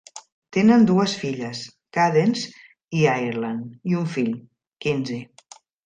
[0.55, 1.61] Tenen dues filles,
[1.97, 2.65] Cadence
[3.01, 4.37] i Ireland; i un fill,
[4.87, 5.25] Kinzy.